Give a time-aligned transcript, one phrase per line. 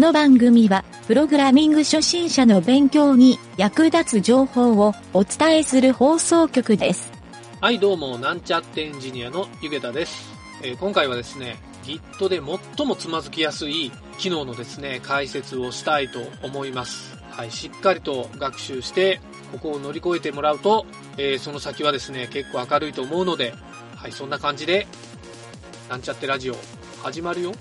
[0.00, 7.12] この番組は、プログラミング初心者の勉強に役立つ情報をお伝えする放送局です。
[7.60, 10.30] はい、どうも、なんちゃってエンジニアのゆげたです。
[10.62, 12.40] えー今回はですね、Git で
[12.76, 17.18] 最もつまずきやすい機能のですね、解説をしたいと思います。
[17.28, 19.20] はい、しっかりと学習して、
[19.52, 20.86] ここを乗り越えてもらうと、
[21.18, 23.52] えーその先はですね、結構明るいと思うので、
[23.96, 24.86] はい、そんな感じで、
[25.90, 26.56] なんちゃってラジオ、
[27.02, 27.52] 始まるよ。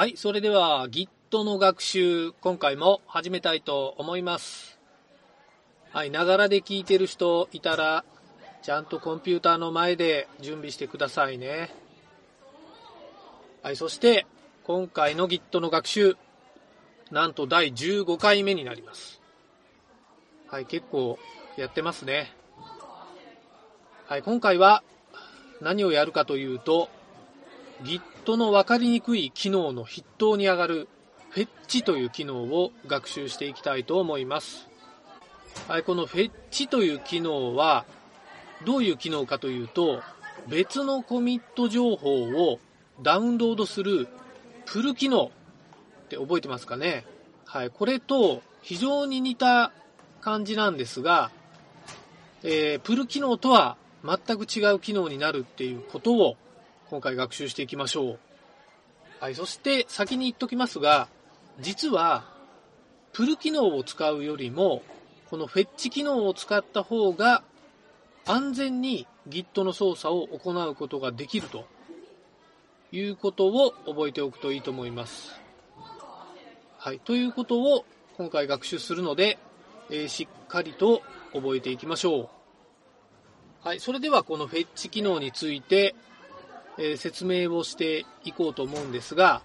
[0.00, 4.78] はい、それでは Git の学習、今回も始めたいと思います。
[5.92, 8.02] はい、ながらで聞いてる人いたら、
[8.62, 11.74] ちゃんとコンピューターの前で準備してくださいね。
[13.62, 14.24] はい、そして、
[14.64, 16.16] 今回の Git の学習、
[17.10, 19.20] なんと第15回目になります。
[20.46, 21.18] はい、結構
[21.58, 22.32] やってますね。
[24.06, 24.82] はい、今回は
[25.60, 26.88] 何をやるかというと、
[27.82, 30.88] Git の分かりにくい機能の筆頭に上がる
[31.30, 34.68] フェッチという機能を学習していきたいと思います。
[35.68, 37.84] はい、このフェッチという機能は
[38.64, 40.00] どういう機能かというと
[40.48, 42.58] 別のコミット情報を
[43.02, 44.08] ダウンロードする
[44.66, 45.30] プル機能
[46.04, 47.04] って覚えてますかね？
[47.46, 49.72] はい、これと非常に似た
[50.20, 51.30] 感じなんですが、
[52.42, 56.36] えープル機能とは全く違う機能になるっていうことを
[56.90, 58.18] 今回学習していきましょう。
[59.20, 61.06] はい、そして先に言っときますが、
[61.60, 62.24] 実は、
[63.12, 64.82] プル機能を使うよりも、
[65.30, 67.44] このフェッチ機能を使った方が、
[68.26, 71.64] 安全に Git の操作を行うことができると
[72.90, 75.30] いうことを覚えておくといいと思います。
[76.76, 77.84] はい、ということを
[78.16, 79.38] 今回学習するので、
[79.90, 81.02] えーしっかりと
[81.32, 82.28] 覚えていきましょう。
[83.62, 85.94] はい、それではこのフェッチ機能について、
[86.80, 89.42] え説明をしていこうと思うんですが、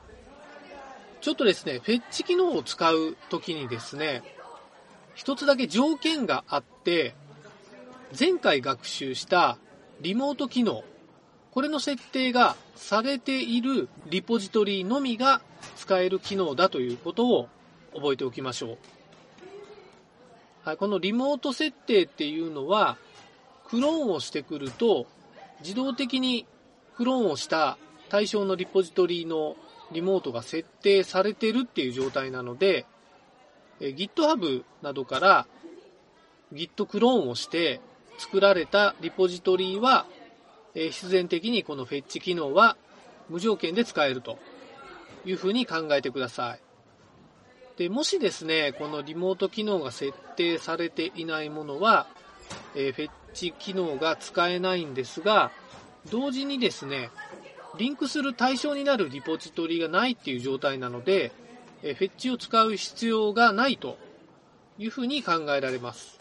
[1.20, 4.24] ちょっとですね、フェッチ機能を使うときにですね、
[5.16, 7.14] 一つだけ条件があって、
[8.18, 9.58] 前回学習した
[10.02, 10.84] リモート機能、
[11.52, 15.42] これの設定がされているリポジトリのみが
[15.76, 17.50] 使える機能だということを
[17.94, 18.78] 覚えておきましょう。
[20.64, 22.98] はい、このリモート設定っていうのは、
[23.68, 25.06] クローンをしてくると、
[25.62, 26.46] 自動的に
[26.98, 27.78] クローンをした
[28.10, 29.56] 対象のリポジトリの
[29.92, 32.86] リモートが設定されてるっていう状態なので、
[33.80, 35.48] え GitHub などから
[36.54, 37.82] Git クローンをして
[38.18, 40.06] 作られたリポジトリは、
[40.74, 42.78] え必然的にこのフェッチ機能は
[43.30, 44.38] 無条件で使えると
[45.26, 46.60] いうふうに考えてください。
[47.78, 52.08] で、もしですね、このリモート機能が設定されていないものは、
[52.74, 55.52] えーフェッチ機能が使えないんですが、
[56.12, 57.10] 同時にですね、
[57.78, 61.32] リンクする対象になるリポジトリがないっていう状態なので、
[61.84, 63.98] えフェッチを使う必要がないと
[64.78, 66.20] いうふうに考えられます。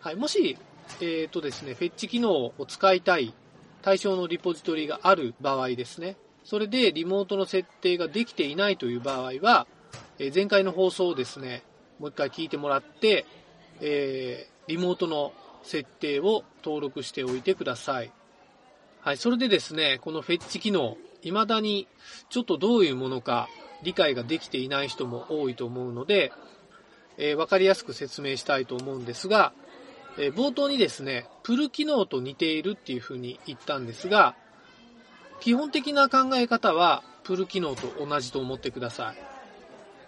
[0.00, 0.58] はい、もし、
[1.00, 3.34] えーとですね、フェッチ機能を使いたい
[3.82, 9.66] 対象のリポジトリがある場合ですね、それでリモートの設定ができていないという場合は、
[10.18, 11.62] え前回の放送をですね、
[11.98, 13.26] もう一回聞いてもらって、
[13.80, 18.12] えーリモートの設定を登録しておいてください。
[19.00, 21.88] はい、それでですね、このフェッチ機能、未だに
[22.30, 23.48] ちょっとどういうものか
[23.82, 26.32] 理解ができていない人も多いと思うので、
[27.18, 29.52] えーわかりやすく説明したいと思うんですが、
[30.18, 34.34] えー冒頭にですね、プル機能と似ているっていうふうに言ったんですが、
[35.40, 39.16] 基本的な考え方はプル機能と同じと思ってください。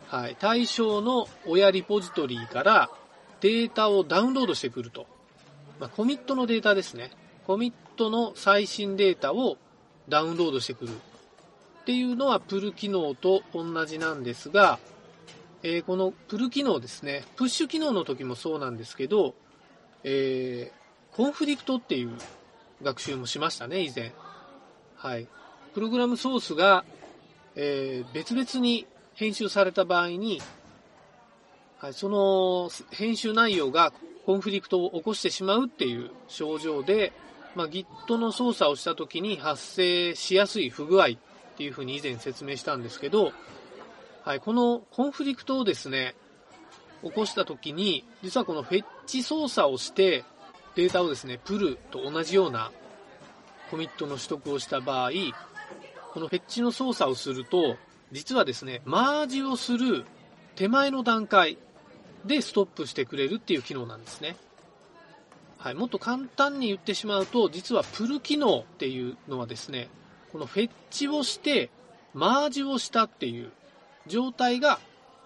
[0.09, 2.91] はい、対象の親リポジトリから
[3.41, 5.14] データをダウンロードしてくると。
[5.79, 7.11] まあ、コミットのデータですね。
[7.47, 9.59] コミットの最新データを
[10.09, 10.91] ダウンロードしてくる。
[10.93, 14.79] っていうのはプル機能と同じなんですが、
[15.62, 19.35] えーこのプル機能ですね、プッシュ機能の時もそうなんですけど、
[20.03, 22.12] えーコンフリクトっていう
[22.82, 24.12] 学習もしましたね、以前。
[24.97, 25.29] はい。
[25.75, 26.85] プログラムソースが、
[27.55, 30.41] えー別々に編集された場合に、
[31.79, 33.93] はい、その編集内容が
[34.26, 37.12] コンフリクトを起こしてしまうっていう症状で、
[37.55, 41.09] まあ、Git の操作をした時に発生しやすい不具合っ
[41.56, 43.32] ていうふうに以前説明したんですけど、
[44.25, 46.15] はい、このコンフリクトをですね、
[47.03, 50.25] 起こした時に、実はこのフェッチ操作をして、
[50.75, 52.73] データをですね、プルと同じような
[53.70, 55.11] コミットの取得をした場合、
[56.15, 57.77] このフェッチの操作をすると、
[58.11, 60.06] 実はですね、マージをする
[60.56, 61.59] 手前の段階
[62.25, 64.37] でストップしてくれるっていう機能なんですね。
[65.59, 69.88] はい、もっと簡単に言ってしまうと、実はプル機能っていうのはですね、
[70.32, 71.71] このフェッチをして、
[72.12, 73.50] マージをしたっていう
[74.06, 74.79] 状態が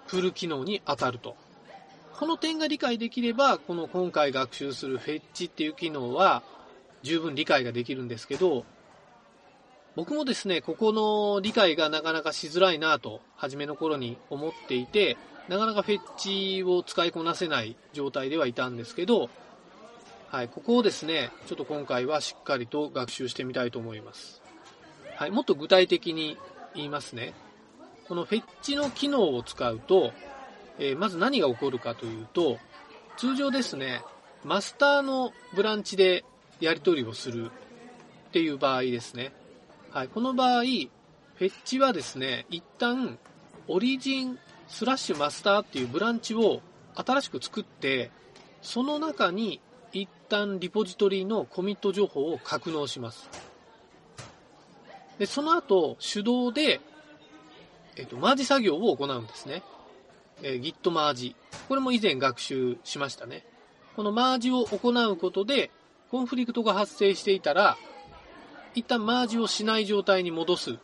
[0.06, 1.36] プル機能に当たると。
[2.18, 6.42] この点が理解できれば、この今回学習するフェッチっていう機能は
[7.02, 8.64] 十分理解ができるんですけど、
[9.96, 15.16] 僕もですね、ここの理解がなかなかしづらいなと、初めの頃に思っていて、
[15.48, 19.30] なかなかフェッチを使いこなせない状態ではいたんですけど、
[20.30, 24.42] はい、ここをですね、ちょっと今回はしっかりと学習してみたいと思います。
[25.16, 26.36] はい、もっと具体的に
[26.74, 27.32] 言いますね。
[28.06, 30.12] このフェッチの機能を使うと、
[30.78, 32.58] えー、まず何が起こるかというと、
[33.16, 34.02] 通常ですね、
[34.44, 36.24] マスターのブランチで
[36.60, 37.50] やり取りをする
[38.28, 39.32] っていう場合ですね。
[39.90, 40.90] はい、この場合、フェ
[41.38, 43.18] ッチはですね、一旦、
[43.66, 46.60] オリジンスラッシュマスターっていうブランチを
[46.94, 48.10] 新しく作って、
[48.62, 49.60] その中に
[49.92, 53.28] 一旦リポジトリのコミット情報を格納します。
[55.18, 56.80] で、その後、手動で、
[57.96, 59.62] えっと、マージ作業を行うんですね。
[60.42, 61.34] えー、Git マージ。
[61.68, 63.44] これも以前学習しましたね。
[63.96, 65.70] このマージを行うことで、
[66.10, 67.76] コンフリクトが発生していたら、
[68.74, 70.76] 一旦マージをしない状態に戻すっ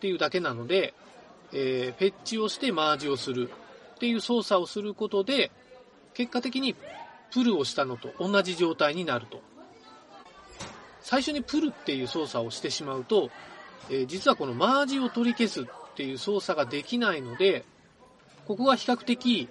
[0.00, 0.94] ていうだけなので、
[1.52, 3.50] えー、フェッチをしてマージをする
[3.94, 5.50] っていう操作をすることで、
[6.14, 6.74] 結果的に
[7.32, 9.40] プルをしたのと同じ状態になると。
[11.00, 13.30] 最初にプルっていう操作をしてしまうと、
[13.90, 15.64] えー、実はこのマージを取り消すっ
[15.94, 17.64] ていう操作ができないので、
[18.46, 19.48] ここが比較的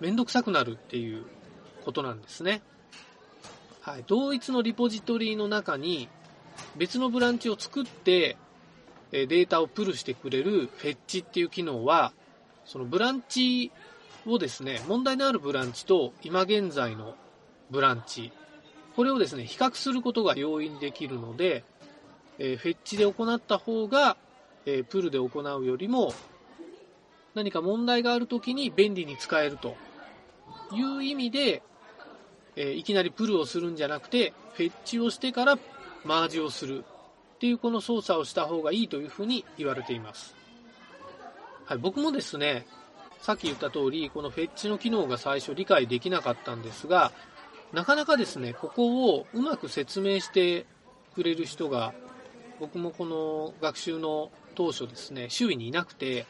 [0.00, 1.24] めんどくさくなるっていう
[1.84, 2.62] ことなんですね。
[3.80, 6.08] はい、同一のリポジトリの中に
[6.76, 8.36] 別のブランチを作って
[9.12, 12.12] データをプルしてくれるフェッチっていう機能は、
[12.64, 13.70] そのブランチ
[14.26, 17.14] をですね、問題のあるブランチと今現在の
[17.70, 18.32] ブランチ、
[18.96, 21.64] これをですね、比較することが容易にできるので、
[22.38, 24.16] えフェッチで行った方が、
[24.64, 26.14] えプルで行うよりも
[27.34, 29.76] 何か問題があるときに便利に使えると
[30.72, 31.62] いう意味で、
[32.56, 35.58] え、いきなりプルをするんじゃなくて、フェッチをしてから
[36.04, 36.84] マージをする。
[37.42, 40.36] っていうこの操作をした方がいいというふうに言われています。
[41.64, 42.68] はい、僕もですね、
[43.20, 47.10] さっき言った通り、このフェッチの機能が最初理解できなかったんですが、
[47.72, 50.66] なかなかですね、ここをうまく説明して
[51.16, 51.94] くれる人が、
[52.60, 56.26] 僕もこの学習の当初ですね、周囲にいなくて、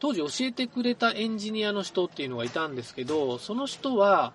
[0.00, 4.32] 当時教えてくれたエンジニアの人っていうのがいたんですけど、その人は、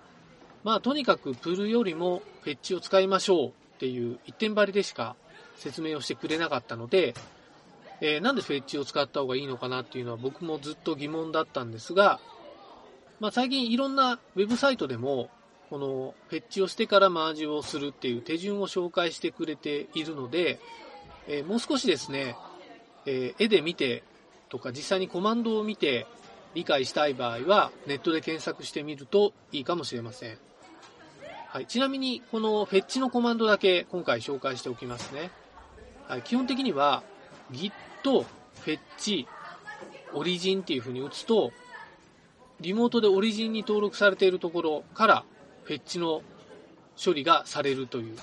[0.64, 5.16] まあとにかくプルよりもフェッチを使いましょうっていう一点張りでしか
[5.56, 7.14] 説明をしてくれなかったので、
[8.00, 12.20] えー、なんでフェッチを使った方がいいのかなっていうのは僕もずっと疑問だったんですが、
[13.20, 15.30] まあ最近いろんなウェブサイトでも、
[15.70, 20.60] このフェッチをしてからマージをするっていう手順を紹介してくれているので、
[21.26, 22.36] えー、もう少しですね、
[23.04, 24.04] えー、絵で見て
[24.48, 26.06] とか実際にコマンドを見て
[26.54, 30.38] 理解したい場合はネットで検索してみるといいかもしれません。
[31.48, 35.30] はい、ちなみにこのフェッチのコマンドだけ今回紹介しておきますね。
[36.24, 37.02] 基本的には
[37.52, 37.72] git
[38.02, 39.26] フェッチ
[40.14, 41.52] オリジンっていう風に打つと
[42.60, 45.24] リモートでオリジンに登録されているところから
[45.64, 46.22] フェッチの
[47.02, 48.16] 処理がされるという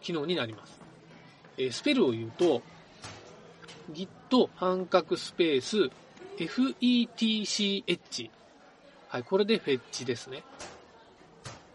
[0.00, 0.80] 機能になります。
[1.58, 2.62] えー、スペルを言うと
[3.92, 5.90] git 半角スペース
[6.36, 8.30] fetch。
[9.08, 10.42] はい、これでフェッチですね。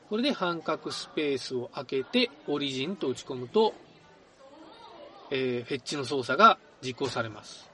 [0.10, 3.74] これで半角スペースを開けて、オリジンと打ち込むと、
[5.32, 7.72] えー、フェッチの操作が実行されます。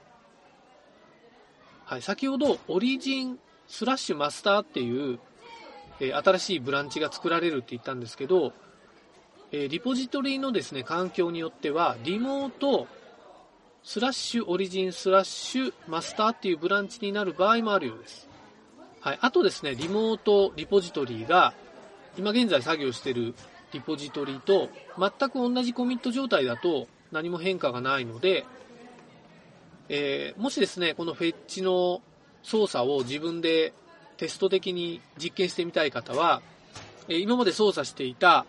[1.84, 5.18] はい、先ほど、オリジンスラッシュマスターっていう、
[6.00, 8.52] えー、新しいブランチが作られるって言ったんですけど、
[9.50, 12.86] えー、リポジトリのですね、環境によっては、リモート
[13.82, 18.28] スラッシュオリジンスラッシュマスターっていうブランチになる場合もあるようです。
[19.00, 19.18] はい。
[19.20, 21.54] あとですね、リモートリポジトリが、
[22.18, 23.34] 今現在作業している
[23.72, 28.44] リポジトリと全く同じコミット状態だと何も変化がないので、
[29.88, 32.02] えー、もしですね、このフェッチの
[32.42, 33.72] 操作を自分で
[34.16, 36.42] テスト的に実験してみたい方は、
[37.08, 38.46] えー、今まで操作していた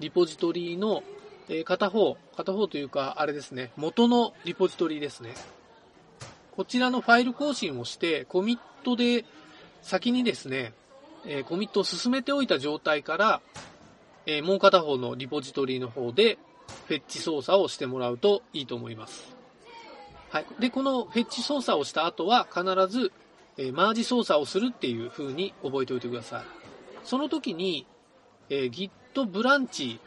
[0.00, 1.02] リポジトリの
[1.48, 5.34] え片方、片方というか、あれですね、元のリポジトリですね。
[6.52, 9.24] こちらのファイル更新をして、コミットで
[9.82, 10.72] 先にですね、
[11.26, 13.40] え、コミットを進めておいた状態から、
[14.26, 16.38] え、もう片方のリポジトリの方で
[16.86, 19.34] フェッチ操作をしてもらうといいと思います。
[20.30, 20.46] はい。
[20.58, 23.12] で、このフェッチ操作をした後は必ず、
[23.58, 26.42] えー、マージ操作をするっていう風に覚えておいてください。
[27.04, 27.86] その時に、
[28.48, 30.00] えー、Git ブランチ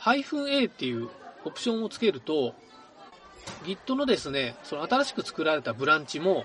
[0.00, 1.08] -a っていう
[1.44, 2.54] オプションをつけると、
[3.64, 6.44] Git のですね、その新しく作られたブランチも、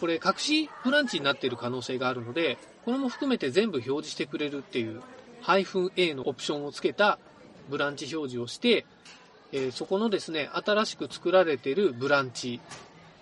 [0.00, 5.02] これ隠しブランチになっている可能性があるので、これも含めて全部表示してくれるっていう
[5.42, 7.18] -a のオプションをつけた
[7.68, 8.86] ブランチ表示をして、
[9.52, 12.60] えー、そこのですね、新しく作られているブランチ、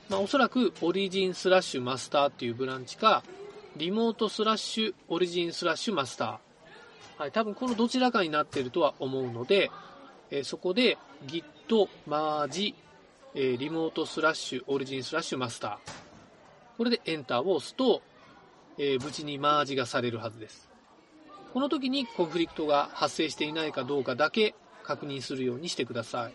[0.09, 3.23] まあ、おそらくオリジンスラッシュマスターっていうブランチか、
[3.77, 7.23] リモートスラッシュオリジンスラッシュマスター。
[7.23, 9.71] はい、多分このどちらかになっているとは思うので、
[10.31, 11.45] えー、そこで git
[12.07, 12.75] マージ、
[13.35, 15.93] えー、リモートスラッシュオリジンスラッシュマスター。
[16.77, 18.03] これでエンターを押すと、
[18.79, 20.74] えー、無事にマージがされるはずです。
[21.55, 26.35] この時にコンフリクトが発生していないかどうかだけ確認するようにしてください。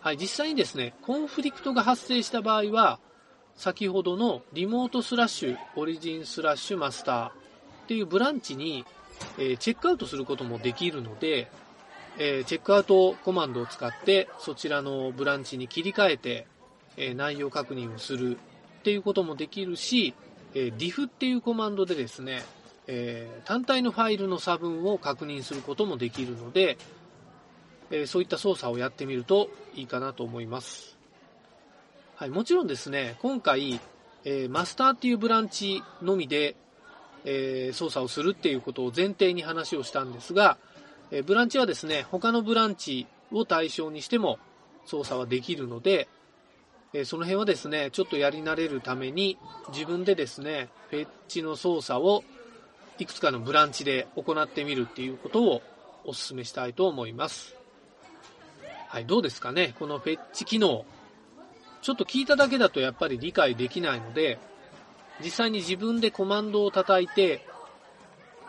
[0.00, 3.00] はい、実際にですね、コンフリクトが発生した場合は、
[3.56, 7.32] 先ほどのリモートスラッシュオリジンスラッシュマスターっ
[7.88, 8.84] ていうブランチに、
[9.38, 11.50] え、チェックアウトすることもできるので、
[12.16, 16.46] えー、チェックアウトコマンドを使ってそちらのブランチに切り替えて、
[16.96, 20.14] え、内容確認をするっていうこともできるし、
[20.54, 22.44] え diff っていうコマンドでですね、
[22.88, 26.78] え単体のファイルの差分を確認することもできるので、
[27.90, 30.98] えそういった操作をやってみるといいかなと思います。
[32.16, 33.80] はい、もちろんですね、今回、
[34.24, 36.56] えー、マスターっていうブランチのみで、
[37.24, 40.58] え、操作をするっていうことを前提に話をしたんですが、
[41.10, 44.38] え、ブランチはですね、他のブランチを対象にしても
[44.84, 46.08] 操作はできるので、
[46.92, 49.38] えその辺はですね、ちょっとやり慣れるために
[49.72, 52.24] 自分でですね、フェッチの操作を
[52.98, 55.62] いくつかのブランチで行ってみるっていうことを
[56.04, 57.54] お勧めしたいと思います。
[58.88, 59.74] はい、どうですかね？
[59.78, 60.84] このフェッチ機能。
[61.80, 64.38] ちょっと聞いただけだとやっぱり理解できないので、
[65.22, 67.46] 実際に自分でコマンドを叩いて、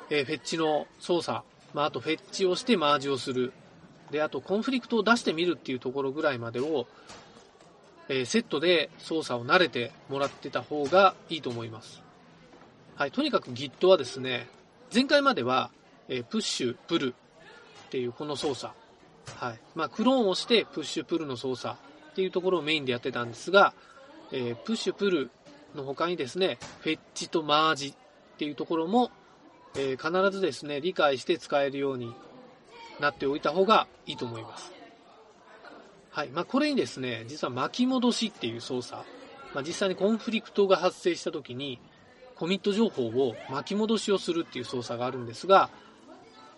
[0.10, 3.54] えー、フェッチの操作、まあ、あとフェッチをしてマージをする。
[4.10, 6.88] で、あとコンフリクトを出してみるっていうところぐらいまでを、
[8.08, 12.02] えー、セットで操作を慣れてもらってた方がいいと思います。
[13.00, 14.50] はい、とにかく Git はですね、
[14.94, 15.72] 前回までは、
[16.10, 17.16] え、プッシュ、プル
[17.88, 18.74] っていうこの操作、
[19.38, 19.60] はい。
[19.74, 21.78] まあ、クローンをしてプッシュプルの操作
[22.12, 23.74] っていうところをメインでやってたんですが、
[24.34, 25.32] え、プッシュプル
[25.76, 27.94] の他にですね、フェッチとマージっ
[28.38, 29.12] ていうところも、
[29.78, 32.14] えー、必ずですね、理解して使えるように
[33.00, 34.74] なっておいた方がいいと思います。
[36.10, 36.28] はい。
[36.32, 39.02] まあ、これにですね、実は巻き戻しっていう操作、
[39.54, 41.80] まあ、実際にコンフリクトが発生した時に、
[42.40, 45.70] コミット情報を巻き戻しをするっていう操作があるんですが、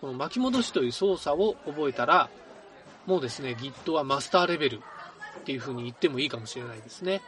[0.00, 2.30] この巻き戻しという操作を覚えたら、
[3.04, 4.76] もうですね、Git はマスターレベル
[5.40, 7.20] っていう風に言ってもいいかもしれないですね。